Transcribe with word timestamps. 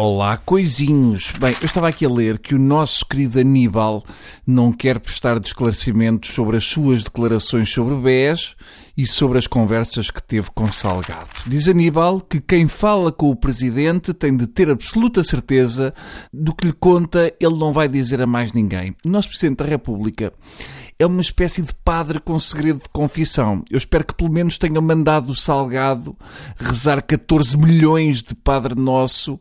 Olá, 0.00 0.36
coisinhos. 0.36 1.32
Bem, 1.40 1.52
eu 1.60 1.66
estava 1.66 1.88
aqui 1.88 2.06
a 2.06 2.08
ler 2.08 2.38
que 2.38 2.54
o 2.54 2.58
nosso 2.58 3.04
querido 3.04 3.40
Aníbal 3.40 4.04
não 4.46 4.70
quer 4.70 5.00
prestar 5.00 5.40
esclarecimentos 5.40 6.32
sobre 6.32 6.56
as 6.56 6.64
suas 6.64 7.02
declarações 7.02 7.68
sobre 7.68 7.96
BES 7.96 8.54
e 8.98 9.06
sobre 9.06 9.38
as 9.38 9.46
conversas 9.46 10.10
que 10.10 10.20
teve 10.20 10.50
com 10.50 10.72
Salgado. 10.72 11.28
Diz 11.46 11.68
Aníbal 11.68 12.20
que 12.20 12.40
quem 12.40 12.66
fala 12.66 13.12
com 13.12 13.30
o 13.30 13.36
presidente 13.36 14.12
tem 14.12 14.36
de 14.36 14.48
ter 14.48 14.68
absoluta 14.68 15.22
certeza 15.22 15.94
do 16.32 16.52
que 16.52 16.66
lhe 16.66 16.72
conta, 16.72 17.32
ele 17.38 17.54
não 17.54 17.72
vai 17.72 17.86
dizer 17.86 18.20
a 18.20 18.26
mais 18.26 18.52
ninguém. 18.52 18.96
O 19.04 19.08
nosso 19.08 19.28
presidente 19.28 19.58
da 19.58 19.66
República 19.66 20.32
é 20.98 21.06
uma 21.06 21.20
espécie 21.20 21.62
de 21.62 21.72
padre 21.72 22.18
com 22.18 22.40
segredo 22.40 22.80
de 22.80 22.88
confissão. 22.92 23.62
Eu 23.70 23.78
espero 23.78 24.04
que 24.04 24.14
pelo 24.14 24.32
menos 24.32 24.58
tenha 24.58 24.80
mandado 24.80 25.30
o 25.30 25.36
Salgado 25.36 26.16
rezar 26.56 27.00
14 27.00 27.56
milhões 27.56 28.20
de 28.20 28.34
Padre 28.34 28.74
Nosso 28.74 29.38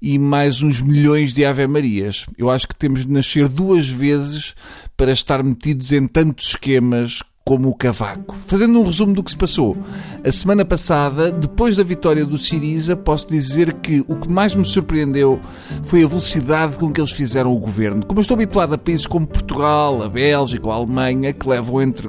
e 0.00 0.20
mais 0.20 0.62
uns 0.62 0.80
milhões 0.80 1.34
de 1.34 1.44
Ave 1.44 1.66
Marias. 1.66 2.26
Eu 2.38 2.48
acho 2.48 2.68
que 2.68 2.76
temos 2.76 3.04
de 3.04 3.12
nascer 3.12 3.48
duas 3.48 3.88
vezes 3.88 4.54
para 4.96 5.10
estar 5.10 5.42
metidos 5.42 5.90
em 5.90 6.06
tantos 6.06 6.50
esquemas 6.50 7.24
como 7.44 7.68
o 7.68 7.74
cavaco. 7.74 8.36
Fazendo 8.46 8.78
um 8.78 8.84
resumo 8.84 9.14
do 9.14 9.22
que 9.22 9.30
se 9.30 9.36
passou. 9.36 9.76
A 10.24 10.30
semana 10.30 10.64
passada, 10.64 11.32
depois 11.32 11.76
da 11.76 11.82
vitória 11.82 12.24
do 12.24 12.38
Siriza, 12.38 12.96
posso 12.96 13.26
dizer 13.26 13.74
que 13.74 14.04
o 14.06 14.16
que 14.16 14.30
mais 14.30 14.54
me 14.54 14.64
surpreendeu 14.64 15.40
foi 15.82 16.04
a 16.04 16.08
velocidade 16.08 16.76
com 16.76 16.92
que 16.92 17.00
eles 17.00 17.12
fizeram 17.12 17.52
o 17.52 17.58
governo. 17.58 18.04
Como 18.06 18.20
eu 18.20 18.22
estou 18.22 18.34
habituado 18.34 18.74
a 18.74 18.78
países 18.78 19.06
como 19.06 19.26
Portugal, 19.26 20.02
a 20.02 20.08
Bélgica 20.08 20.66
ou 20.66 20.72
a 20.72 20.76
Alemanha, 20.76 21.32
que 21.32 21.48
levam 21.48 21.82
entre 21.82 22.08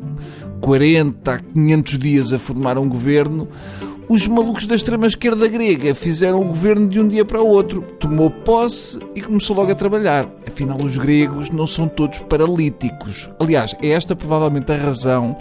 40 0.62 1.32
a 1.32 1.40
500 1.40 1.98
dias 1.98 2.34
a 2.34 2.38
formar 2.40 2.77
um 2.77 2.88
governo, 2.88 3.48
os 4.12 4.28
malucos 4.28 4.66
da 4.66 4.76
extrema-esquerda 4.76 5.48
grega 5.48 5.96
fizeram 5.96 6.42
o 6.42 6.46
governo 6.46 6.86
de 6.90 7.00
um 7.00 7.08
dia 7.08 7.24
para 7.24 7.42
o 7.42 7.48
outro. 7.48 7.82
Tomou 7.98 8.30
posse 8.30 8.99
e 9.16 9.22
começou 9.22 9.55
logo 9.55 9.72
a 9.72 9.76
trabalhar. 9.76 10.27
Afinal, 10.46 10.76
os 10.84 10.98
gregos 10.98 11.49
não 11.49 11.66
são 11.66 11.88
todos 11.88 12.20
paralíticos. 12.20 13.30
Aliás, 13.40 13.74
é 13.82 13.88
esta 13.88 14.13
provavelmente 14.13 14.70
a 14.70 14.76
razão 14.76 15.38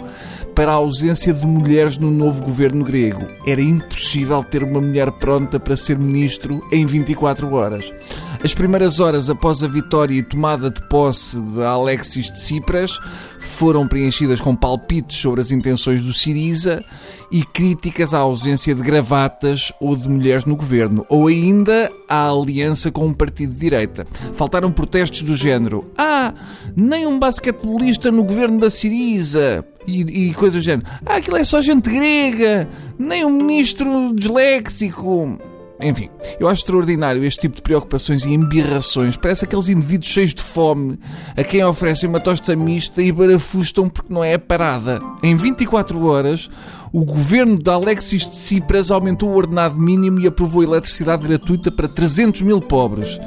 para 0.55 0.71
a 0.71 0.75
ausência 0.75 1.33
de 1.33 1.45
mulheres 1.45 1.97
no 1.97 2.09
novo 2.09 2.45
governo 2.45 2.85
grego. 2.85 3.27
Era 3.45 3.61
impossível 3.61 4.41
ter 4.41 4.63
uma 4.63 4.79
mulher 4.79 5.11
pronta 5.11 5.59
para 5.59 5.75
ser 5.75 5.99
ministro 5.99 6.65
em 6.71 6.85
24 6.85 7.53
horas. 7.53 7.93
As 8.41 8.53
primeiras 8.53 9.01
horas 9.01 9.29
após 9.29 9.63
a 9.65 9.67
vitória 9.67 10.15
e 10.15 10.23
tomada 10.23 10.71
de 10.71 10.81
posse 10.87 11.39
de 11.39 11.61
Alexis 11.61 12.27
de 12.27 12.33
Tsipras 12.33 12.97
foram 13.37 13.85
preenchidas 13.85 14.39
com 14.39 14.55
palpites 14.55 15.17
sobre 15.17 15.41
as 15.41 15.51
intenções 15.51 16.01
do 16.01 16.13
Siriza 16.13 16.83
e 17.31 17.43
críticas 17.43 18.13
à 18.13 18.19
ausência 18.19 18.75
de 18.75 18.81
gravatas 18.81 19.71
ou 19.79 19.95
de 19.95 20.09
mulheres 20.09 20.45
no 20.45 20.55
governo, 20.55 21.05
ou 21.07 21.27
ainda 21.27 21.91
à 22.07 22.29
aliança 22.29 22.91
com 22.91 23.07
um 23.07 23.13
partido 23.13 23.53
de 23.53 23.59
direita. 23.59 24.05
Faltaram 24.33 24.71
protestos 24.71 25.21
do 25.21 25.35
género: 25.35 25.89
Ah, 25.97 26.33
nem 26.75 27.07
um 27.07 27.17
basquetebolista 27.17 28.11
no 28.11 28.23
governo 28.23 28.59
da 28.59 28.69
Siriza. 28.69 29.65
E, 29.87 30.29
e 30.29 30.33
coisas 30.33 30.61
do 30.61 30.65
género: 30.65 30.87
Ah, 31.05 31.15
aquilo 31.15 31.37
é 31.37 31.43
só 31.43 31.61
gente 31.61 31.89
grega, 31.89 32.67
nem 32.99 33.25
um 33.25 33.31
ministro 33.31 34.13
disléxico. 34.13 35.39
Enfim, 35.81 36.09
eu 36.39 36.47
acho 36.47 36.61
extraordinário 36.61 37.23
este 37.23 37.41
tipo 37.41 37.55
de 37.55 37.61
preocupações 37.61 38.23
e 38.23 38.33
embirrações. 38.33 39.17
Parece 39.17 39.45
aqueles 39.45 39.67
indivíduos 39.67 40.11
cheios 40.11 40.33
de 40.33 40.41
fome 40.41 40.99
a 41.35 41.43
quem 41.43 41.63
oferecem 41.63 42.09
uma 42.09 42.19
tosta 42.19 42.55
mista 42.55 43.01
e 43.01 43.11
barafustam 43.11 43.89
porque 43.89 44.13
não 44.13 44.23
é 44.23 44.35
a 44.35 44.39
parada. 44.39 45.01
Em 45.23 45.35
24 45.35 46.03
horas, 46.05 46.49
o 46.93 47.03
governo 47.03 47.57
de 47.57 47.69
Alexis 47.69 48.23
de 48.23 48.31
Tsipras 48.31 48.91
aumentou 48.91 49.29
o 49.29 49.35
ordenado 49.35 49.77
mínimo 49.77 50.19
e 50.19 50.27
aprovou 50.27 50.63
eletricidade 50.63 51.27
gratuita 51.27 51.71
para 51.71 51.87
300 51.87 52.41
mil 52.41 52.61
pobres. 52.61 53.19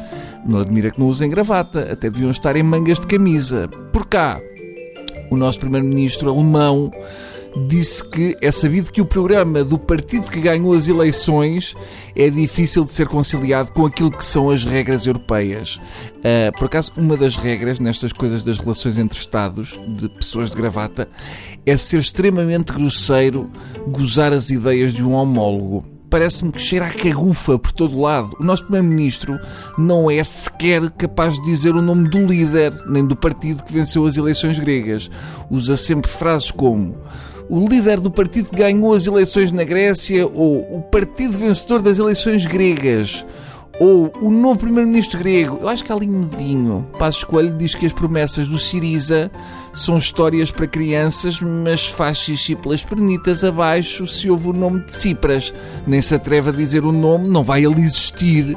Não 0.46 0.60
admira 0.60 0.90
que 0.90 1.00
não 1.00 1.08
usem 1.08 1.30
gravata, 1.30 1.92
até 1.92 2.10
deviam 2.10 2.30
estar 2.30 2.54
em 2.54 2.62
mangas 2.62 3.00
de 3.00 3.06
camisa. 3.06 3.68
Por 3.92 4.06
cá, 4.06 4.38
o 5.30 5.36
nosso 5.36 5.58
primeiro-ministro 5.58 6.30
alemão 6.30 6.90
disse 7.56 8.02
que 8.02 8.36
é 8.40 8.50
sabido 8.50 8.90
que 8.90 9.00
o 9.00 9.06
programa 9.06 9.62
do 9.62 9.78
partido 9.78 10.30
que 10.30 10.40
ganhou 10.40 10.72
as 10.72 10.88
eleições 10.88 11.74
é 12.16 12.28
difícil 12.28 12.84
de 12.84 12.92
ser 12.92 13.06
conciliado 13.06 13.72
com 13.72 13.86
aquilo 13.86 14.10
que 14.10 14.24
são 14.24 14.50
as 14.50 14.64
regras 14.64 15.06
europeias. 15.06 15.76
Uh, 15.76 16.56
por 16.58 16.66
acaso, 16.66 16.92
uma 16.96 17.16
das 17.16 17.36
regras 17.36 17.78
nestas 17.78 18.12
coisas 18.12 18.42
das 18.42 18.58
relações 18.58 18.98
entre 18.98 19.18
Estados, 19.18 19.78
de 19.96 20.08
pessoas 20.08 20.50
de 20.50 20.56
gravata, 20.56 21.08
é 21.64 21.76
ser 21.76 22.00
extremamente 22.00 22.72
grosseiro 22.72 23.50
gozar 23.86 24.32
as 24.32 24.50
ideias 24.50 24.92
de 24.92 25.04
um 25.04 25.12
homólogo 25.12 25.94
parece-me 26.14 26.52
que 26.52 26.60
cheira 26.60 26.86
a 26.86 26.90
cagufa 26.90 27.58
por 27.58 27.72
todo 27.72 27.98
lado. 27.98 28.36
O 28.38 28.44
nosso 28.44 28.62
Primeiro-Ministro 28.62 29.36
não 29.76 30.08
é 30.08 30.22
sequer 30.22 30.88
capaz 30.92 31.34
de 31.34 31.42
dizer 31.42 31.74
o 31.74 31.82
nome 31.82 32.08
do 32.08 32.24
líder, 32.24 32.72
nem 32.86 33.04
do 33.04 33.16
partido 33.16 33.64
que 33.64 33.72
venceu 33.72 34.06
as 34.06 34.16
eleições 34.16 34.60
gregas. 34.60 35.10
Usa 35.50 35.76
sempre 35.76 36.08
frases 36.08 36.52
como 36.52 36.96
o 37.48 37.68
líder 37.68 38.00
do 38.00 38.10
partido 38.10 38.50
que 38.50 38.56
ganhou 38.56 38.94
as 38.94 39.06
eleições 39.06 39.52
na 39.52 39.64
Grécia, 39.64 40.26
ou 40.26 40.60
o 40.76 40.82
partido 40.82 41.36
vencedor 41.36 41.82
das 41.82 41.98
eleições 41.98 42.46
gregas, 42.46 43.24
ou 43.80 44.12
o 44.20 44.30
novo 44.30 44.60
primeiro-ministro 44.60 45.18
grego. 45.18 45.58
Eu 45.60 45.68
acho 45.68 45.84
que 45.84 45.92
há 45.92 45.94
ali 45.94 46.06
medinho. 46.06 46.86
Passo 46.98 47.18
Escolho 47.18 47.56
diz 47.56 47.74
que 47.74 47.86
as 47.86 47.92
promessas 47.92 48.48
do 48.48 48.58
Siriza 48.58 49.30
são 49.72 49.98
histórias 49.98 50.50
para 50.50 50.66
crianças, 50.66 51.40
mas 51.40 51.88
faz 51.88 52.18
xixi 52.18 52.54
pelas 52.54 52.82
pernitas 52.82 53.42
abaixo 53.42 54.06
se 54.06 54.30
houve 54.30 54.48
o 54.48 54.52
nome 54.52 54.80
de 54.80 54.94
Cipras. 54.94 55.52
Nem 55.86 56.00
se 56.00 56.14
atreve 56.14 56.50
a 56.50 56.52
dizer 56.52 56.84
o 56.84 56.92
nome, 56.92 57.28
não 57.28 57.42
vai 57.42 57.64
ali 57.64 57.82
existir. 57.82 58.56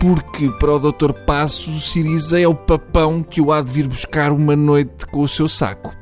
Porque 0.00 0.48
para 0.60 0.74
o 0.74 0.78
Dr. 0.78 1.12
Passos 1.26 1.76
o 1.76 1.80
Siriza 1.80 2.40
é 2.40 2.46
o 2.46 2.54
papão 2.54 3.22
que 3.22 3.40
o 3.40 3.52
há 3.52 3.60
de 3.60 3.72
vir 3.72 3.88
buscar 3.88 4.32
uma 4.32 4.54
noite 4.54 5.06
com 5.06 5.20
o 5.20 5.28
seu 5.28 5.48
saco. 5.48 5.97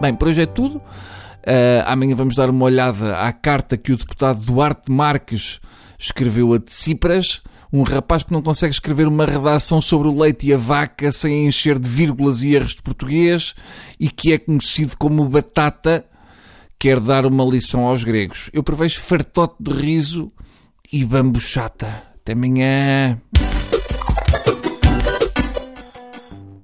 Bem, 0.00 0.14
por 0.14 0.28
hoje 0.28 0.42
é 0.42 0.46
tudo. 0.46 0.78
Uh, 0.78 1.84
amanhã 1.86 2.16
vamos 2.16 2.36
dar 2.36 2.50
uma 2.50 2.64
olhada 2.64 3.18
à 3.18 3.32
carta 3.32 3.76
que 3.76 3.92
o 3.92 3.96
deputado 3.96 4.40
Duarte 4.44 4.90
Marques 4.90 5.60
escreveu 5.98 6.54
a 6.54 6.58
Tsipras, 6.58 7.42
um 7.72 7.82
rapaz 7.82 8.22
que 8.22 8.32
não 8.32 8.42
consegue 8.42 8.72
escrever 8.72 9.06
uma 9.06 9.26
redação 9.26 9.80
sobre 9.80 10.08
o 10.08 10.18
leite 10.18 10.46
e 10.46 10.54
a 10.54 10.56
vaca 10.56 11.12
sem 11.12 11.46
encher 11.46 11.78
de 11.78 11.88
vírgulas 11.88 12.42
e 12.42 12.54
erros 12.54 12.74
de 12.74 12.82
português 12.82 13.54
e 13.98 14.08
que 14.08 14.32
é 14.32 14.38
conhecido 14.38 14.96
como 14.98 15.28
Batata, 15.28 16.04
quer 16.78 17.00
dar 17.00 17.26
uma 17.26 17.44
lição 17.44 17.84
aos 17.86 18.04
gregos. 18.04 18.50
Eu 18.52 18.62
prevejo 18.62 19.00
fartote 19.00 19.56
de 19.60 19.72
riso 19.72 20.32
e 20.92 21.04
bambuchata. 21.04 22.02
Até 22.20 22.32
amanhã. 22.32 23.20